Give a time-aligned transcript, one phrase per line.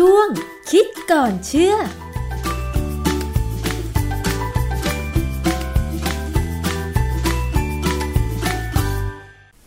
[0.00, 0.28] ช่วง
[0.70, 1.74] คิดก่อนเชื่อ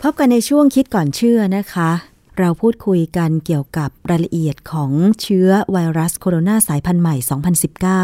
[0.01, 1.91] พบกันในช่วงคิดก่อนเชื่อนะคะ
[2.39, 7.15] เราพูดคุยกันเกี่ยวกับรายละเอียดของเชื้อไวรัสโคโรนาสายพันธุ์ใหม่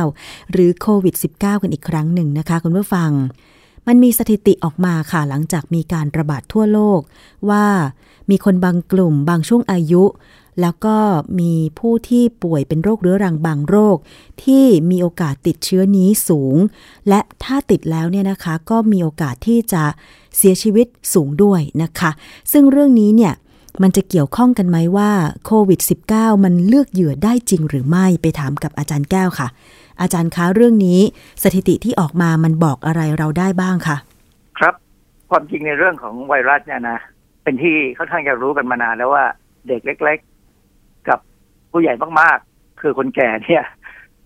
[0.01, 3.11] 2019 หรือโควิด -19 กันอีกครั้งหนึ่งนะคะ คุณผู้ฟัง
[3.87, 6.99] มันมีสถิติออกมาค่ะ หลังจากมีการระบาดทั่วโลก
[7.49, 7.65] ว่า
[8.29, 10.03] มีคนบางกลุ่มบางช่วงอายุ
[10.61, 10.97] แล้วก็
[11.39, 13.97] มีผู้ที่ป่วยเป็นโรคเรื้อรังบางโรค
[14.43, 16.55] ที่มีโอกาสติดเชื้อนี้สูง
[17.09, 19.83] และถ้าติดแล้วเนี่ยนะคะก็มีโอกาสที่จะ
[20.37, 22.11] เสียชีวิตสูงด้วยนะคะ
[22.51, 23.33] ซึ่งเรื่องนี้เนี่ย
[23.81, 25.11] มันจะเกี่ยวข้องกันไหมว่า
[25.45, 25.79] โควิด
[26.11, 29.47] -19 มันเลือกเหยื่อได้จริงหรือไม่ไปถามกับอาจารย์แก้วค่ะ
[30.01, 30.99] อาจารย์คะเรื่องนี้
[31.43, 33.97] สถิติที่ออกมามันบอกอะไรเราได้บ้างคะ
[34.59, 34.73] ครับ
[35.29, 36.97] ความจริงในเรื่องของไวรัสเนี่ยนะ
[37.43, 39.23] เป็นที่ค่อนข้างจะรู้กันมานานแล้วว่า
[39.67, 40.19] เด็กเล็ก
[41.73, 43.63] ผู้ใหญ่มากๆ คือคนแก่เนี่ย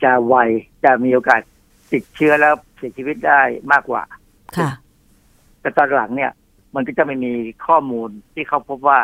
[0.03, 0.35] จะไว
[0.83, 1.41] จะมีโอกาส
[1.91, 4.03] ติดเชื้อแล้วเสียชีวิตได้มากกว่า
[4.57, 4.69] ค่ะ
[5.61, 6.31] แต่ตอนหลังเนี่ย
[6.75, 7.33] มันก็จะไม่มี
[7.67, 8.99] ข้อมูลที่เขาพบว่า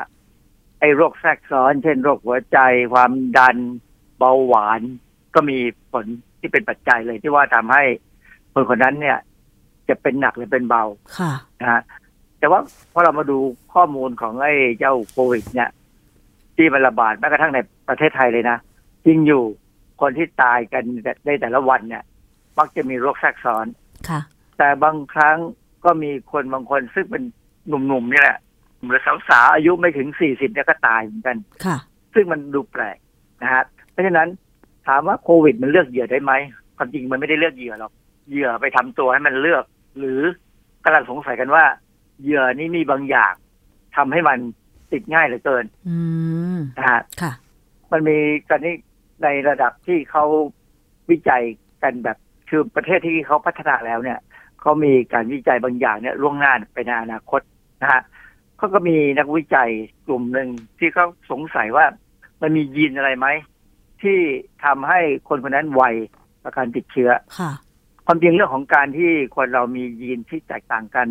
[0.80, 2.60] ไอ้โรคแทรกซ้อน เช่นโรคหัวใจ
[2.94, 3.58] ความดัน
[4.18, 4.82] เบาหวาน
[5.36, 5.58] ก็มี
[5.92, 6.06] ผล
[6.40, 7.84] ที่เป็นปัจจัยเลยที่ว่าทำให้
[8.54, 9.18] คนคนนั้นเนี่ย
[9.90, 10.84] จะเป็นหนักหรือเป็นเบา
[11.18, 11.82] ค่ะนะฮะ
[12.40, 12.60] แต่ว่า
[12.92, 13.38] พอเรามาดู
[13.74, 15.70] ข้อมูลของไอ้เจ้าโควิดเนี่ย
[16.58, 17.60] ที่มันระบาดแม้กระทั่งใน
[17.90, 18.58] ประเทศไทยเลยนะ
[19.06, 19.44] จริงอยู่
[20.02, 20.84] คนที่ตายกัน
[21.26, 22.04] ในแต่ละวันเนี่ย
[22.60, 23.66] มักจะมีโรคแทรกซ้อน
[24.10, 24.20] ค่ะ
[24.58, 25.38] แต่บางครั้ง
[25.86, 27.24] ก็มีคนบางคนซึ่งเป็น
[27.68, 28.38] หนุ่มๆนี่แหละ
[28.86, 31.78] หรือสาวๆอายุไม่ถึงสี่สิบเนี่ยก็ตายเหมือนกันค่ะ
[32.14, 32.98] ซึ่งมันดูแปลก
[33.42, 34.28] นะฮะเพราะฉะนั้น
[34.88, 36.32] ถามว่าโควิดมันเลือกเหยื่อได้ไหม
[36.78, 37.92] ความจริงมันไม่ได้เลือกเหยื่อหรอก
[38.30, 39.64] เหยื่อไปทำตัวให้มันเลือก
[40.00, 40.20] หรือ
[40.84, 41.64] กำลังสงสัยกันว่า
[42.22, 43.34] เหยื่อนี้มีบางอย่าง
[43.96, 44.40] ทำให้มัน
[44.94, 45.98] ติดง่ายเหลือเกินอื
[46.56, 47.34] มนะฮะค่ะ
[47.92, 48.18] มันมี
[48.50, 48.74] ตอนนี้
[49.24, 50.24] ในระดับที่เขา
[51.10, 51.44] วิจัย
[51.84, 52.18] กันแบบ
[52.50, 54.20] คือประเทศที่เขาพัฒนาแล้วเนี่ย
[54.62, 57.42] เขามีการวิจัยบางอย่างเนี่ยล่วงหน้าไปในอนาคต
[57.82, 58.02] นะฮะ
[58.58, 59.70] เขาก็มีนักวิจัย
[60.08, 61.86] กลุ่มหนึ่งที่เขาสงสัยว่า
[62.42, 63.28] มันมียีนอะไรไหม
[64.02, 64.20] ที่
[64.66, 65.84] ทำให้คนคนนั้นไว
[66.44, 67.52] ต่อการติดเชื้อค่ะ
[68.06, 71.08] ความจริงเรื่องของการที่คนเรามียีนที่แตกต่างกัน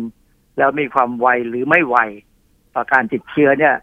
[0.57, 1.97] แล้วมีความไวหรือไม่ไว
[2.75, 3.75] ต่อการติดเชื้อเนี่ย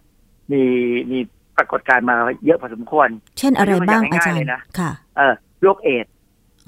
[0.53, 0.63] มี
[1.11, 1.19] มี
[1.57, 3.09] ปรากฏการณ์มาเยอะพอสมควร
[3.39, 6.13] เช่นอะไรบ้างยกตัวอาอย่างจารง่ายๆเลย์ยนะค่ะเออโรคเอดส์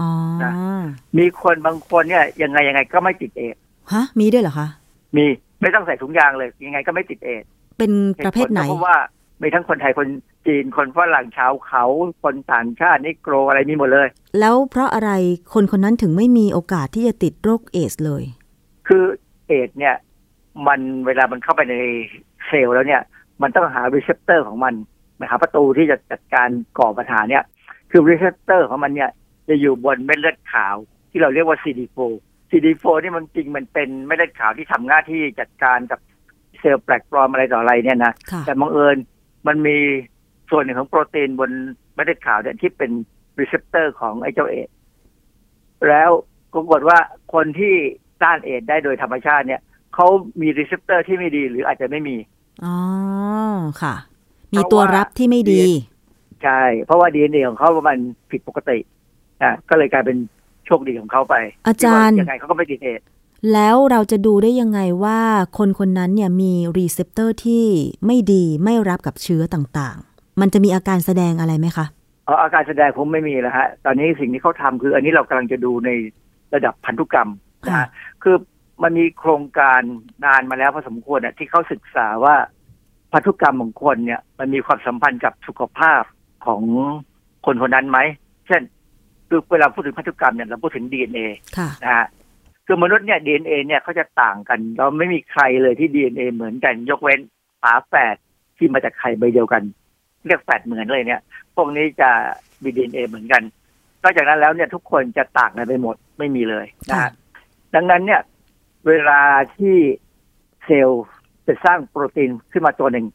[0.00, 0.10] อ๋อ
[0.43, 0.53] นะ
[1.19, 3.61] มีคนบางคนเนี่ย ยังไงยังไงก็ไม่ติดเอดส์
[3.93, 4.69] ฮะ มีด้วยเหรอคะ
[5.16, 5.25] มี
[5.61, 7.93] ไม่ต้องใส่ถุงยางเลย ยังไงก็ไม่ติดเอดส์เป็น
[8.25, 8.97] ประเภทไหนตุผลก็เพราะว่า
[9.43, 10.09] มีทั้งคนไทยคน
[10.47, 11.84] จีนคนฝรั่งชาวเขา
[12.22, 14.09] คนต่างชาตินิโกรอะไรมีหมดเลย
[14.41, 15.11] แล้วเพราะอะไร
[15.53, 18.22] คนคนนั้นถึงไม่มีโอกาสที่จะติดโรคเอดส์เลย
[18.88, 19.05] คือ
[19.49, 19.97] เอดส์เนี่ย
[20.67, 21.77] มันเวลามันเข้าไปใน
[22.47, 23.03] เซลล์แล้วเนี่ย
[23.43, 24.75] มันต้องหา receptor ของมัน
[25.31, 26.49] หาประตูที่จะจัดการ
[26.79, 27.43] ก่อปัญหาเนี่ย
[27.91, 29.11] คือ receptor ของมันเนี่ย
[29.49, 30.77] จะอยู่บนเม็ดเลือดขาว
[31.11, 31.99] ที่เราเรียกว่า CD4
[32.51, 36.01] CD4 นี่มันจริงมันเป็นเม็ดเลือดขาวที่ทำหน้าที่จัดการกับ
[36.59, 38.97] เซลล์แปลกปลอมอะไรต่ออะไรเนี่ยนะค่ะแต่บังเอิญ
[39.47, 39.77] มันมี
[40.51, 41.51] ส่วนหนึ่งของโปรตีนบน
[41.95, 42.91] เม็ดเลือดขาวเนี่ยที่เป็น
[43.41, 44.75] receptor ของไอ้เจ้าเอดส์
[45.89, 46.11] แล้ว
[46.53, 46.99] ปรากฏว่า
[47.35, 47.75] คนที่
[48.23, 49.61] ต้านเอดส์ได้โดยธรรมชาติเนี่ย
[49.95, 50.07] เขา
[50.41, 52.17] มี receptor ที่ไม่ดีหรืออาจจะไม่มี
[52.65, 52.77] อ๋อ
[53.83, 53.95] ค่ะ
[54.55, 55.63] มีตัวรับที่ไม่ดี
[56.43, 57.99] ใช่ เพราะว่าดีเอ็นเอของเขามัน
[58.31, 58.79] ผิดปกติ
[59.43, 60.17] อะก็เลยกลายเป็น
[60.67, 61.35] โชคดีของเขาไป
[61.67, 63.07] อาจารย์ที่ว่ยังไงเขาก็ไม่ติดเอดส์
[63.53, 65.21] แล้วเราจะดูได้ยังไงว่า
[65.59, 67.65] คนคนนั้นเนี่ยมี receptor ที่
[68.07, 71.87] ไม่ดีไม่รับกับเชื้อต่างๆ มันจะมีอาการแสดงอะไรไหมคะ
[72.27, 75.91] เอาอาการแสดงคงไม่มีแล้วฮะ ตอนนี้สิ่งที่เขาทำคือ อันนี้เรากำลังจะดูใน
[76.55, 77.31] ระดับพันธุกรรม
[77.69, 77.89] นะค่ะฮะ
[78.23, 78.37] คือ
[78.82, 79.81] มันมีโครงการ
[80.25, 82.37] นานมาแล้วพอสมควรอะที่เขาศึกษาว่า
[83.12, 86.03] พันธุกรรมของคนเนี่ย มันมีความสัมพันธ์กับสุขภาพ
[86.47, 86.62] ของ
[87.47, 87.98] คนคนนั้นไหม
[88.47, 88.62] เช่น
[89.28, 91.20] คือเวลาพูดถึงพันธุกรรมเนี่ยเราพูดถึงดีเอ็นเอ
[91.59, 92.06] ค่ะนะฮะ
[92.66, 97.20] คือมนุษย์เนี่ยดีเอ็นเอเนี่ยเขาจะต่างกัน เราไม่มีใครเลยที่ดีเอ็นเอเหมือนกัน ยกเว้น
[97.62, 98.17] ฝาแฝด
[98.56, 99.62] ที่มาจากไข่ใบเดียวกัน
[100.26, 101.20] เรียกแฝดเหมือนเลยเนี่ย
[101.56, 102.11] พวกนี้จะ
[102.62, 103.43] มีดีเอ็นเอเหมือนกัน
[104.02, 107.11] นอกจากนั้นแล้วเนี่ยทุกคนจะต่างกันไปหมดไม่มีเลยนะค่ะฮะ
[107.75, 108.20] ดังนั้นเนี่ย
[108.88, 109.20] เวลา
[109.56, 109.76] ที่
[110.64, 111.05] เซลล์
[111.46, 113.06] จะสร้างโปรตีนขึ้นมาตัวหนึ่ง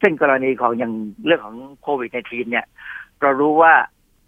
[0.00, 0.92] เช่นกรณีของอย่าง
[1.26, 2.66] เรื่องของโควิด -19 เนี่ย
[3.20, 3.74] เรารู้ว่า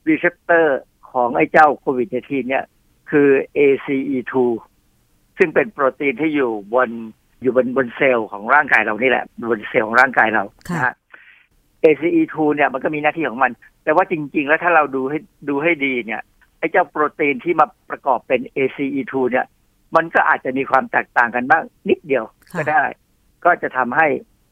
[0.09, 0.79] receptor
[1.13, 2.65] ของไอ้เจ้าโควิด -19 เนี่ย
[3.11, 3.29] คือ
[3.59, 4.35] ACE2
[5.39, 6.91] ซึ่งเป็นโปรตีนที่อยู่บน
[7.43, 10.95] อยู่บนบนเซลล์ของร่างกายเรานี่แหละ บนเซลล์ของร่างกายเราค่ะนะฮะ
[11.83, 13.53] ACE2 เนี่ยมันก็มีหน้าที่ของมัน
[13.85, 16.23] แต่ว่าจริง ๆ แล้วถ้าเราดูให้ดูให้ดีเนี่ย
[16.59, 19.47] ไอ้เจ้าโปรตีนที่มาประกอบเป็น ACE2 เนี่ย
[19.97, 22.83] มันก็อาจจะมีความแตกต่างกันบ้างนิดเดียวค่ะก็ได้
[23.45, 24.07] ก็จะทำให้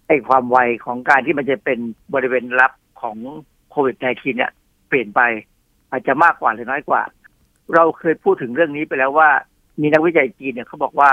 [0.07, 1.79] ไอ้ความไวของการที่มันจะเป็น
[2.15, 3.17] บริเวณรับของ
[3.71, 4.53] โควิด -19 เนี่ย
[4.89, 5.21] เปลี่ยนไป
[5.91, 7.03] อาจจะมากกว่าหรือน้อยกว่า
[7.75, 9.31] เราเคยพูดถึงเรื่องนี้ไปแล้วว่า
[9.81, 11.11] มีนักวิจัยจีนเนี่ยเขาบอกว่า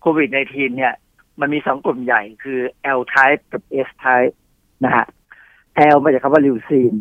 [0.00, 0.94] โควิด -19 เนี่ย
[1.40, 2.60] มันมีสองกลุ่มใหญ่คือ
[2.98, 4.34] L type กับ S type
[4.84, 5.06] นะฮะ
[5.94, 6.94] L มาจากคำว่า leucine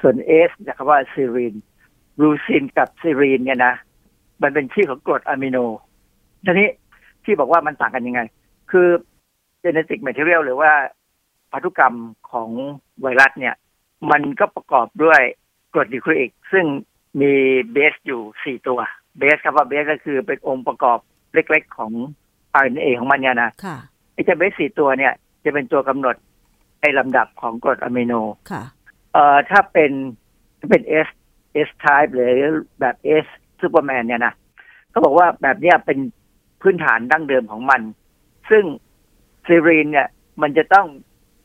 [0.00, 0.16] ส่วน
[0.48, 1.54] S จากคำว่า serine
[2.20, 3.74] leucine กับ serine เนี่ยนะ
[4.42, 5.58] มันเป็นชื่อของกรดอะมิโน
[6.44, 6.68] ทีนี้
[7.24, 8.20] ที่บอกว่ามันต่างกันยังไง
[8.70, 8.88] คือ
[9.62, 10.72] genetic material หรือว่า
[11.52, 11.94] พันธุกรรม
[12.30, 12.48] ของ
[13.00, 13.54] ไวรัสเนี่ย
[14.10, 15.20] มันก็ประกอบด้วย
[15.72, 16.64] กรดนิวคลีอิกซึ่ง
[17.20, 17.32] มี
[17.72, 18.80] เบสอยู่สี่ตัว
[19.18, 20.98] เบสคำว่าเบสก็คือเป็นองค์ประกอบ
[21.34, 21.92] เล็กๆ ของ
[22.62, 23.76] RNA ของมันเนี่ยนะค่ะ
[24.12, 25.12] ไอ้เจ้าเบสสี่ตัวเนี่ย
[25.44, 26.16] จะเป็นตัวกำหนด
[26.80, 28.12] ไอ้ลำดับของกรดอะมิโน
[28.50, 28.62] ค่ะ
[29.12, 29.92] เอ่อถ้าเป็น
[30.58, 31.08] ถ้าเป็น S
[31.66, 32.32] S type หรือ
[32.80, 33.26] แบบ S
[33.60, 34.34] Superman เนี่ยนะ
[34.90, 35.98] เขาบอกว่าแบบเนี้ยเป็น
[36.62, 37.80] พื้นฐานดั้งเดิมของมัน
[38.50, 38.64] ซึ่ง
[39.46, 40.08] ซีรีนเนี่ย
[40.42, 40.86] มันจะต้อง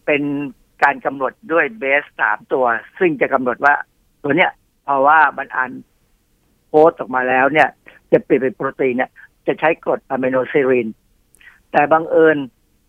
[0.05, 0.21] เป็น
[0.83, 2.65] การกำหนดด้วยเบสสามตัว
[2.99, 3.75] ซึ่งจะกำหนดว่า
[4.23, 4.51] ตัวเนี้ย
[4.83, 5.71] เพราะว่ามันอ่าน
[6.67, 7.69] โค้ดออกมาแล้วเนี่ย
[8.11, 9.09] จะเปลี่ยนเป็นโปรตีนเนี่ย
[9.47, 10.87] จะใช้กรดอะมิโน serine
[11.71, 12.37] แต่บังเอิญ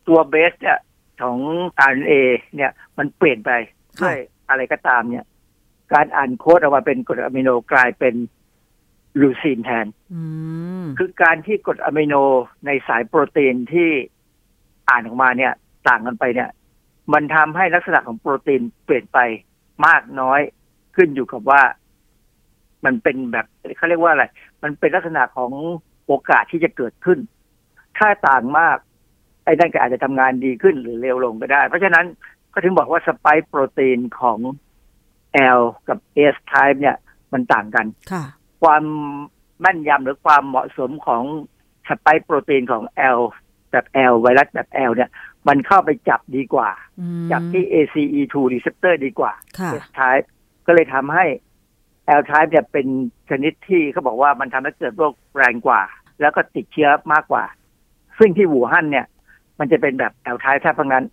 [0.09, 0.79] ตัวเบสเนี่ย
[1.23, 1.39] ของ
[1.91, 2.13] RNA
[2.57, 3.51] เนี่ย มันเปลี่ยนไป
[4.03, 4.19] ด้วย
[4.49, 5.25] อะไรก็ตามเนี่ย
[5.93, 8.15] การอ่านโค้ดออกมาเป็นกรดอะมิโนกลายเป็น
[9.21, 10.23] leucine แทนอื
[10.83, 12.15] มคือการที่กรดอะมิโน
[12.67, 13.91] ในสายโปรตีนที่
[14.89, 15.53] อ่านออกมาเนี่ย
[15.89, 16.51] ต่างกันไปเนี่ย
[17.13, 19.19] มันทำให้ลักษณะของโปรตีนเปลี่ยนไป
[19.87, 20.41] มากน้อย
[20.97, 21.63] ขึ้นอยู่กับว่า
[22.85, 23.47] มันเป็นแบบ
[23.77, 24.25] เขาเรียกว่าอะไร
[24.63, 25.53] มันเป็นลักษณะของ
[26.07, 27.19] โอกาสที่จะเกิดขึ้น
[27.99, 28.77] ถ้าต่างมาก
[29.45, 32.07] ไอ้นั่นก็อาจจะทำงานดีขึ้นหรือเร็วลงก็ได้ เพราะฉะนั้น
[32.53, 34.39] ก็ถึงบอกว่าสไปค์โปรตีนของ
[35.59, 35.99] L กับ
[36.33, 36.97] S type เนี่ย
[37.33, 37.87] มันต่างกัน
[38.65, 38.85] ค่ะความ
[39.61, 41.23] แม่นยำหรือความเหมาะสมของ
[41.89, 42.83] สไปค์โปรตีนของ
[43.19, 43.21] L
[43.71, 45.11] แบบ L ไวรัสแบบ L เนี่ย
[45.49, 46.71] มันเข้าไปจับดีกว่า
[47.01, 50.27] อืมจับที่ ACE2 receptor ดีกว่าค่ะ S type
[50.67, 51.25] ก็เลยทำให้
[52.21, 52.87] L type เนี่ยเป็น
[53.31, 55.83] ชนิดที่เขาบอกว่ามันทำให้เกิดโรคแรงกว่า
[56.21, 57.45] แล้วก็ติดเชื้อมากกว่า
[58.19, 59.07] ซึ่งที่หูฮั่นเนี่ย
[59.59, 61.05] มันจะเป็นแบบ L type แทบทั้งนั้น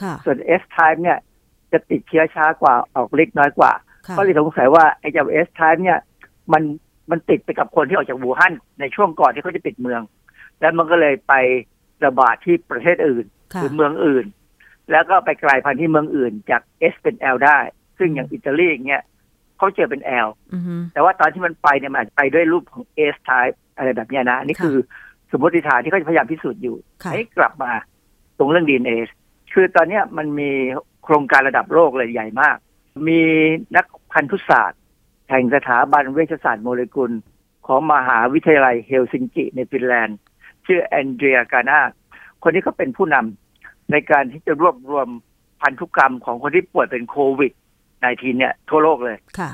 [0.00, 1.18] ค่ะส่วน S type เนี่ย
[1.72, 3.72] จะติดเชื้อช้ากว่าออกฤทธิ์น้อยกว่า
[4.06, 5.98] ค่ะก็เลยสงสัยว่าไอ้เจ้า S type เนี่ย
[6.52, 6.62] มัน
[7.10, 10.00] มันติดไปกับคนที่ออกจากวูฮั่นในช่วงก่อนที่เขาจะปิดเมือง
[10.60, 11.34] แล้วมันก็เลยไป
[12.04, 14.26] ระบาดที่ประเทศอื่นหค่ะรือเมืองอื่น
[14.90, 16.62] แล้วก็ไปกลายพันธุ์ที่เมืองอื่นจาก
[16.92, 17.58] S เป็น L ได้
[17.98, 19.02] ซึ่งอย่างอิตาลีอย่างเงี้ย
[19.58, 22.84] เขาเจอเป็น L อือฮึแต่ว่าตอนที่มันไปเนี่ยมันอาจจะไปด้วยรูปของ
[23.14, 24.76] S type อะไรแบบเนี้ยนะอันนี่ค่ะคือ
[25.32, 27.72] สมมติฐานที่เขาจะพยายามพิสูจน์อยู่ค่ะให้กลับมา
[28.38, 28.96] ตรงเรื่อง DNA
[29.54, 30.50] คือตอนเนี้ยมันมี
[31.04, 32.56] โครงการระดับโลกเลยใหญ่มาก
[33.08, 33.20] มี
[33.76, 34.80] นักพันธุศาสตร์
[35.30, 37.12] แห่งสถาบันเวชศาสตร์โมเลกุล
[37.66, 40.18] ของมหาวิทยาลัยเฮลซิงกิในฟินแลนด์
[40.66, 41.80] ชื่อแอนเดรียกานา
[42.42, 45.08] คนนี้เขาเป็นผู้นำในการที่จะรวบรวม
[45.62, 47.52] พันธุกรรมของคนที่ป่วยเป็นโควิด
[47.92, 49.50] -19 เนี่ยทั่วโลกเลยค่ะ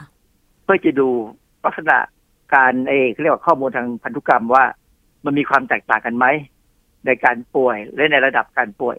[0.65, 1.09] เพื่อจะดู
[1.65, 1.99] ลักษณะ
[2.55, 4.65] การเอเขาเรียกว่าข้อมูลทางพันธุกรรมว่า
[5.25, 6.27] มันมีความแตกต่างกันไหม
[7.07, 8.97] ในการป่วยและในระดับการป่วย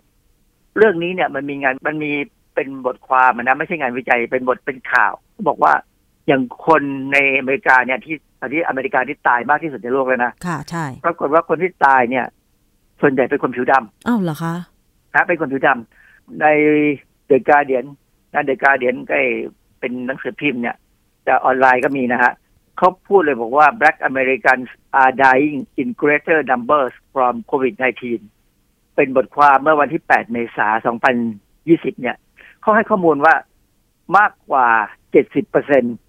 [0.78, 2.12] เรื่องนี้เนี่ยมันมีงานมันมี
[2.56, 5.14] เป็นบทความอะนะไม่ใช่งานวิจัยเป็นบทเป็นข่าว
[5.50, 5.74] บอกว่า
[6.28, 6.82] อย่างคน
[7.14, 12.26] ในอเมริกาเนี่ยที่ตอนที่อเมริกาที่ตายมากที่สุดในโลกเลยนะค่ะใช่ปรากฏว่าคนที่ตายเนี่ย
[13.02, 14.54] ส่วนใหญ่เป็นคนผิวดำอ้าวเหรอคะ
[15.14, 16.46] นะเป็นคนผิวดำใน
[17.28, 17.86] เดอะการเดียน
[18.34, 19.16] นะเดอะการเดียนก็
[19.80, 20.76] เป็นหนังสือพิมพ์เนี่ย
[21.24, 22.34] แต่ออนไลน์ก็มีนะฮะ
[22.78, 24.68] เขาพูดเลยบอกว่า black Americans
[25.02, 28.04] are dying in greater numbers from COVID-19
[28.96, 30.96] เป็นบทความเมื่อวันที่ 8 เมษายน
[31.96, 32.18] 2020 เนี่ย
[32.62, 33.34] เขาให้ข้อมูลว่า
[34.18, 34.68] มากกว่า
[35.34, 36.05] 70%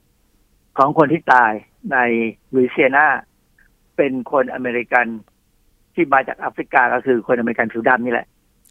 [0.77, 1.53] ของคนที่ตาย
[1.93, 1.99] ใน
[2.55, 3.07] ลุยเซียนา
[3.97, 5.07] เป็นคนอเมริกัน
[5.95, 8.27] ที่มาจากแอฟริกาก็คือคนอเมริกันผิวดำนี่แหละ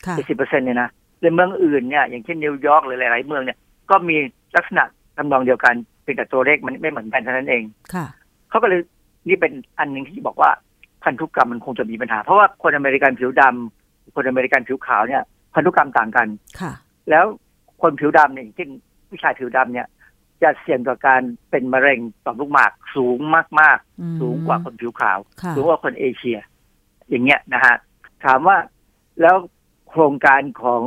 [0.05, 0.89] ค่ะเจ็ดสิบเปอร์เซ็นต์เนี่ยนะ
[1.21, 3.57] ในเมืองอื่นเนี่ยอย่างเช่นนิวยอร์กหรือหลาย ๆ เมืองเนี่ย
[3.89, 4.17] ก็มี
[4.55, 4.83] ลักษณะ
[5.17, 8.05] ทำนองเดียวกันเพียงแต่ตัวเลขมันไม่เหมือนกันเท่านั้นเองค่ะ
[8.49, 8.79] เขาก็เลย
[9.27, 10.51] นี่เป็นอันหนึ่งที่บอกว่า
[11.03, 16.27] พันธุกรรมมันคงจะมีปัญหา เพราะว่าคนอเมริกันผิวดำคนอเมริกันผิวขาวเนี่ย พันธุกรรมต่างกัน
[16.59, 16.71] ค่ะ
[17.09, 17.25] แล้ว
[17.81, 18.69] คนผิวดำเนี่ยอย่างเช่น
[19.09, 19.87] ผู้ชายผิวดำเนี่ย
[20.43, 23.17] จะเสี่ยงต่อการเป็นมะเร็งต่อมลูกหมากสูง
[23.59, 26.39] มากอืมๆสูงกว่าคนผิวขาวค่ะสูงกว่าคนเอเชีย
[27.09, 27.75] อย่างเงี้ยนะฮะ
[28.25, 28.57] ถามว่า
[29.21, 29.35] แล้ว
[29.89, 30.83] โครงการของ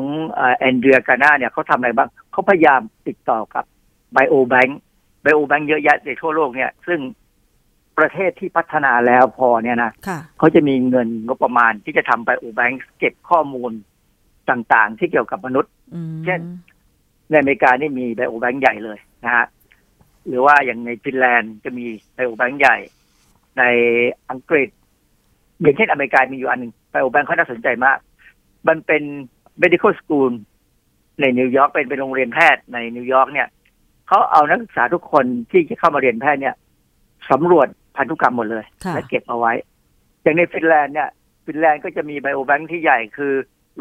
[0.56, 3.64] แอนเดรียกาน่าเนี่ยเขาทำอะไรบ้างเขาพยายามติดต่อกับ
[4.12, 4.80] ไบโอแบงค์
[5.22, 7.00] ไบโอแบงค์เยอะแยะในทั่วโลกเนี่ย ซึ่ง
[7.98, 13.72] ประเทศที่พัฒนาแล้วพอเนี่ยนะค่ะเขาจะมีเงินงบประมาณที่จะทำ biobank เก็บข้อมูล
[14.50, 16.40] ต่างๆ ที่เกี่ยวกับมนุษย์อืมเช่น
[17.30, 19.46] ในอเมริกานี่มี biobank ใหญ่เลย นะฮะ
[20.26, 22.76] หรือว่าอย่างในฟินแลนด์จะมี biobank ใหญ่
[23.58, 23.62] ใน
[24.30, 24.68] อังกฤษ
[25.60, 27.98] อย่างเช่นอเมริกามีอยู่อันหนึ่ง biobank เขาน่าสนใจมาก
[28.68, 29.02] มันเป็น
[29.62, 30.32] medical school
[31.20, 33.48] ในนิวยอร์กเป็นเป็นโรงเรียนแพทย์ในนิวยอร์กเนี่ย
[34.08, 36.54] เขาเอานักศึกษาทุกคนที่จะเข้ามาเรียนแพทย์เนี่ย
[37.30, 39.52] สำรวจพันธุกรรมหมดเลยค่ะและเก็บเอาไว้
[40.22, 41.08] อย่างในฟินแลนด์เนี่ย
[41.46, 43.32] ฟินแลนด์ก็จะมี biobank ที่ใหญ่คือ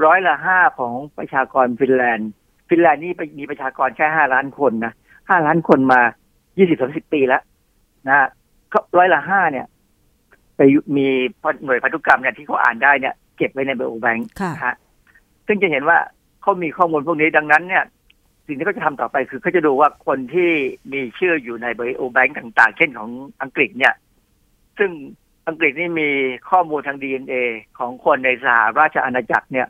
[0.06, 2.30] ร้อยละห้าของประชากรฟินแลนด์
[2.70, 4.94] ฟินแลนด์นี่มีประชากรแค่ห้าล้านคนนะ
[5.30, 6.02] ห้าล้านคนมา
[6.58, 7.42] ยี่สิบสามสิบปีแล้ว
[8.08, 8.28] นะฮะ
[8.70, 9.66] เขาร้อยละห้าเนี่ย
[10.56, 10.62] ไป
[10.98, 11.08] มี
[11.66, 14.76] หน่วยพันธุกรรมเนี่ยที่เขาอ่านได้เนี่ย เก็บไว้ใน biobank ค่ะนะฮะ
[15.48, 15.98] ซึ่งจะเห็นว่า
[16.42, 17.84] เขามีข้อมูลพวกนี้ดังนั้นเนี่ย
[18.48, 20.50] สิ่งที่เขาจะทำต่อไปคือเขาจะดูว่าคนที่
[20.94, 23.10] มีชื่ออยู่ในไบโอแบงค์ต่าง ๆ เช่นของ
[23.42, 23.94] อังกฤษเนี่ย
[24.78, 24.92] ซึ่ง
[25.48, 26.10] อังกฤษนี่มี
[26.50, 27.34] ข้อมูลทาง DNA
[27.78, 29.68] ของคนในสหราชอาณาจักรเนี่ย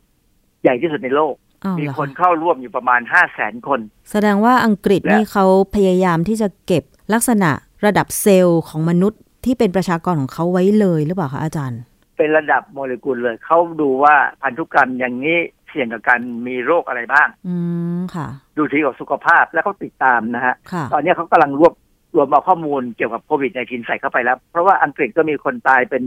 [0.64, 1.47] ใหญ่ที่สุดในโลกอ้าว
[1.78, 3.80] มีเหรอคนเข้าร่วมอยู่ประมาณห้าแสนคน
[4.12, 5.46] แสดงว่าอังกฤษและนี่เขา
[5.76, 6.84] พยายามที่จะเก็บ
[7.14, 7.52] ลักษณะ
[7.86, 11.82] ระดับเซลล์ของมนุษย์ที่เป็นประชากรของเขาไว้เลยหรือเปล่าคะอาจารย์
[12.18, 15.38] เป็นระดับโมเลกุลเลยเขาดูว่าพันธุกรรมอย่างนี้
[15.70, 17.56] เสี่ยงกับการมีโรคอะไรบ้าง อื
[17.98, 21.74] มค่ะ ดูทีกับสุขภาพแล้วเขาติดตามนะฮะค่ะตอนนี้เขากำลังรวบ
[22.16, 26.04] รวมเอาข้อมูลเกี่ยวกับโควิด -19 ใส่เข้าไปแล้ว เพราะว่าอังกฤษก็มีคนตายเป็น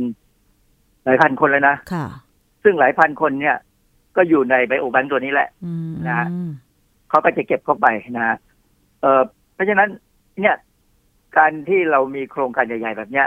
[1.05, 2.07] หลายพันคนเลยนะค่ะ
[2.63, 3.57] ซึ่งหลายพันคนเนี่ย
[4.17, 6.29] ก็อยู่ในไบโอแบงค์ตัวนี้แหละอืมนะฮะ
[7.09, 7.87] เขาก็จะเก็บเข้าไป
[8.17, 8.37] นะฮะ
[9.01, 9.23] เอ่อ
[9.55, 9.89] เพราะฉะนั้น
[10.41, 10.57] เนี่ย
[11.37, 13.27] การที่เรามีโครงการใหญ่ๆแบบเนี้ย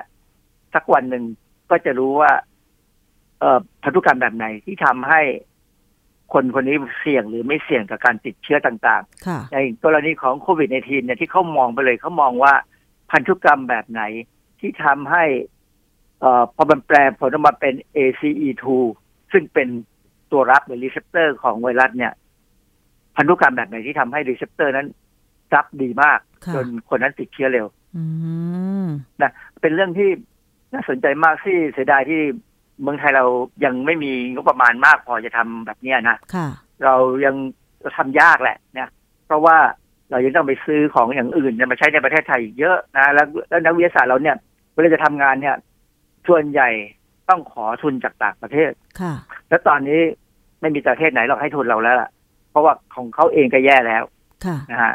[0.74, 1.24] สักวันหนึ่ง
[1.72, 2.32] ก็จะรู้ว่า
[3.40, 5.22] เอ่อพันธุกรรมแบบไหนที่ทำให้
[6.34, 12.54] คนคนนี้เสี่ยงหรือไม่เสี่ยงกับการติดเชื้อต่างค่ะๆในกรณีของโควิด -19 เนี่ยที่เขามองไปเลยเขามองว่า
[13.12, 14.02] พันธุกรรมแบบไหน
[14.60, 15.24] ที่ทำให้
[16.20, 18.66] เอ่อพอมันแปลผลออกมาเป็น ACE2
[19.32, 19.70] ซึ่งเป็น
[20.34, 22.12] ตัวรับหรือ receptor ของไวรัสเนี่ย
[23.16, 24.88] พันธุกรรมแบบไหนที่ทำให้ receptor นั้น
[25.56, 28.04] รับดีมากค่ะจนคนนั้นติดเชื้อเร็วอื
[28.86, 28.88] ม
[29.22, 30.10] นะเป็นเรื่องที่
[30.74, 32.22] น่าสนใจมากที่เสียดายที่
[32.82, 33.25] เมืองไทยเรา
[33.66, 36.48] ยังไม่มีงบประมาณมากพอจะทำแบบเนี้ยนะค่ะ
[36.84, 37.36] เรายัง
[37.98, 38.90] ทำยากแหละเนี่ย
[39.28, 39.58] เพราะว่า
[40.12, 44.36] เรายังต้องไปซื้อของอย่างอื่นเนี่ยมาใช้ในประเทศไทยอีกเยอะนะแล้วแล้วนักวิทยาศาสตร์เราเนี่ย
[44.74, 45.56] เวลาจะทำงานเนี่ย
[46.28, 46.70] ส่วนใหญ่
[47.30, 48.72] ต้องขอทุนจากต่างประเทศ
[49.02, 49.13] ค่ะ
[49.50, 50.02] แล้วตอนนี้
[50.63, 52.10] ไม่มีประเทศไหนหรอกให้ทุนเราแล้วล่ะ
[52.51, 54.03] เพราะว่าของเขาเองก็แย่แล้ว
[54.46, 54.93] ค่ะนะฮะ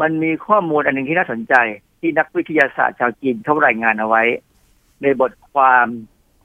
[0.00, 1.54] มันมีข้อมูลอันหนึ่งที่น่าสนใจ
[2.00, 4.22] ที่นักวิทยาศาสตร์ชาวจีนเขารายงานเอาไว้
[5.02, 5.86] ในบทความ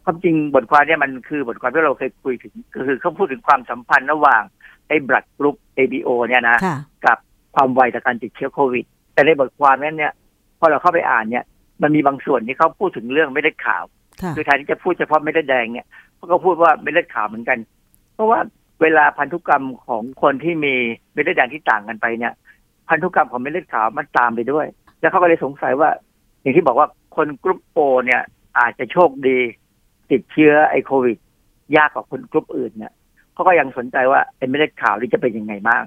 [0.03, 4.41] ความจริงบทความเนี่ยมันคือบทความที่เราเคยคุยถึงก็คือเขาพูดถึงความสัมพันธ์ระหว่าง
[4.87, 7.17] ไอ้บลัดกรุ๊ป ABO เนี่ยนะค่ะกับ
[7.55, 10.13] ความไวต่อการติดเชื้อโควิด แต่ในบทความนั้นเนี่ย
[10.59, 11.43] พอเราเข้าไปอ่านเนี่ย
[11.81, 13.83] มันมีบางส่วนที่เขาพูดถึงเรื่องไม่ได้ข่าว
[14.21, 17.57] ค่ะคือแทนที่จะพูดเฉพาะเม็ดเลือดแดงเนี่ยเขาก็พูดว่าเม็ดเลือดขาวเหมือนกัน
[18.17, 18.39] เพราะว่า
[18.81, 20.75] เวลาพันธุกรรมของคนที่มี
[21.13, 22.33] เม็ดเลือดแดงที่ต่างกันไปเนี่ย
[22.89, 24.65] พันธุกรรมของเม็ดเลือดขาวมันตามไปด้วย
[24.99, 25.89] แล้วเขาก็เลยสงสัยว่า
[26.41, 28.21] อย่างที่บอกว่าคนกรุ๊ปโอเนี่ย
[28.59, 29.37] อาจจะโชคดี
[30.11, 31.17] ติดเชื้อไอโควิด
[31.77, 32.93] ยากกว่าคนกรุ๊ปอื่นเนี่ย
[33.33, 35.83] เขาก็ยังสนใจว่าไอเม็ดเลือดขาวนี่จะเป็นยังไงบ้าง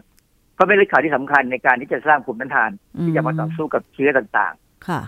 [0.54, 2.70] เพราะเม็ดเลือดขาวที่สำคัญในการที่จะสร้างภูมิต้านทาน
[3.04, 5.00] ที่จะมาต่อสู้กับเชื้อต่างๆ ค่ะ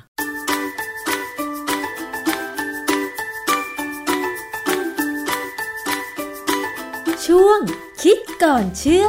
[7.35, 7.61] ช่วง
[8.03, 9.07] คิดก่อนเชื่อ